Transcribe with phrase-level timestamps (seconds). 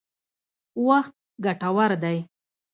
[0.87, 1.13] وخت
[1.45, 2.17] ګټور دی.